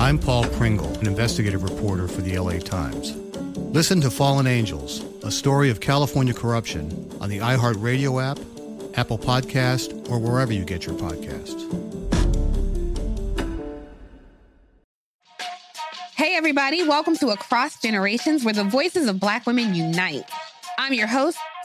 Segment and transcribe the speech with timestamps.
[0.00, 3.14] I'm Paul Pringle, an investigative reporter for the LA Times.
[3.74, 8.38] Listen to Fallen Angels, a story of California corruption on the iHeartRadio app,
[8.98, 11.60] Apple Podcast, or wherever you get your podcasts.
[16.16, 20.24] Hey, everybody, welcome to Across Generations, where the voices of Black women unite.
[20.78, 21.36] I'm your host,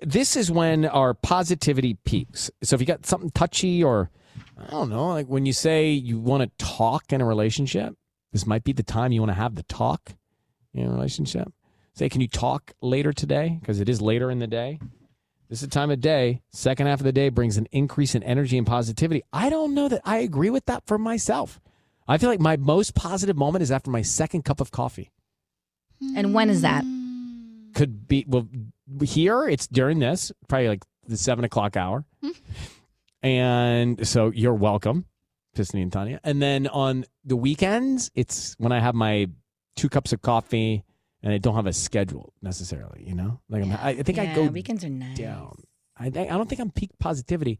[0.00, 2.50] this is when our positivity peaks.
[2.62, 4.10] So if you got something touchy or
[4.58, 7.94] I don't know, like when you say you want to talk in a relationship,
[8.32, 10.12] this might be the time you want to have the talk
[10.74, 11.52] in a relationship.
[11.94, 13.58] Say, can you talk later today?
[13.60, 14.78] Because it is later in the day.
[15.48, 16.42] This is the time of day.
[16.52, 19.22] Second half of the day brings an increase in energy and positivity.
[19.32, 21.58] I don't know that I agree with that for myself.
[22.06, 25.10] I feel like my most positive moment is after my second cup of coffee.
[26.14, 26.84] And when is that?
[27.74, 28.46] Could be well
[29.02, 29.48] here.
[29.48, 32.30] It's during this, probably like the seven o'clock hour, hmm.
[33.22, 35.06] and so you're welcome,
[35.54, 36.20] Tiffany and Tanya.
[36.24, 39.28] And then on the weekends, it's when I have my
[39.76, 40.84] two cups of coffee
[41.22, 43.04] and I don't have a schedule necessarily.
[43.06, 45.16] You know, like I'm, I, I think I go weekends are nice.
[45.16, 45.62] down.
[45.98, 47.58] I, I don't think I'm peak positivity.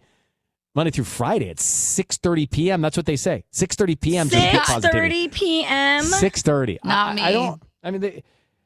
[0.74, 2.80] Monday through Friday at 6:30 p.m.
[2.82, 3.44] That's what they say.
[3.52, 4.28] 6:30 p.m.
[4.28, 5.28] 's when peak positivity.
[5.28, 6.04] 6:30 p.m.
[6.04, 6.78] 6:30.
[6.84, 7.22] Not I, me.
[7.22, 7.62] I don't.
[7.82, 8.22] I mean, they,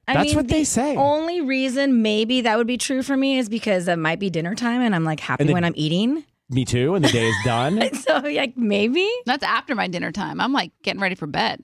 [0.08, 0.96] I that's mean, what they say.
[0.96, 4.54] Only reason maybe that would be true for me is because it might be dinner
[4.54, 6.24] time and I'm like happy And then- when I'm eating.
[6.50, 6.94] Me too.
[6.94, 7.94] And the day is done.
[8.00, 10.38] so like maybe That's after my dinner time.
[10.40, 11.62] I'm like getting ready for bed.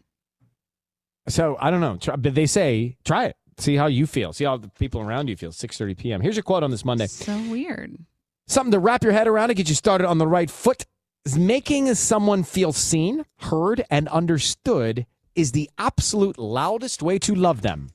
[1.29, 3.37] So I don't know, Try- but they say try it.
[3.59, 4.33] See how you feel.
[4.33, 5.51] See how the people around you feel.
[5.51, 6.21] 6:30 p.m.
[6.21, 7.07] Here's your quote on this Monday.
[7.09, 7.99] So weird.
[8.47, 10.87] Something to wrap your head around to get you started on the right foot.
[11.27, 15.05] Is making someone feel seen, heard, and understood
[15.35, 17.91] is the absolute loudest way to love them.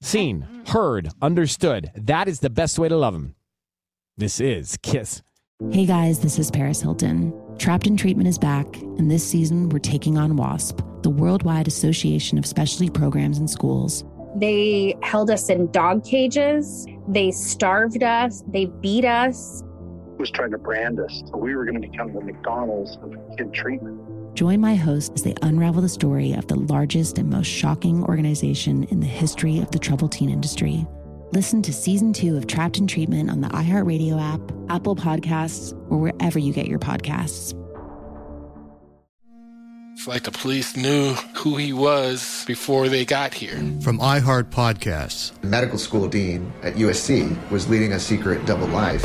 [0.00, 1.90] Seen, heard, understood.
[1.96, 3.34] That is the best way to love them.
[4.16, 5.22] This is Kiss.
[5.72, 7.32] Hey guys, this is Paris Hilton.
[7.58, 12.38] Trapped in Treatment is back, and this season we're taking on WASP, the Worldwide Association
[12.38, 14.04] of Specialty Programs and Schools.
[14.36, 16.86] They held us in dog cages.
[17.08, 18.44] They starved us.
[18.46, 19.64] They beat us.
[20.18, 21.24] Was trying to brand us.
[21.26, 24.00] So we were going to become the McDonald's of kid treatment.
[24.38, 28.84] Join my host as they unravel the story of the largest and most shocking organization
[28.84, 30.86] in the history of the troubled teen industry.
[31.32, 34.40] Listen to season two of Trapped in Treatment on the iHeartRadio app,
[34.70, 37.52] Apple Podcasts, or wherever you get your podcasts.
[39.94, 43.56] It's like the police knew who he was before they got here.
[43.82, 45.32] From iHeart Podcasts.
[45.40, 49.04] The medical school dean at USC was leading a secret double life.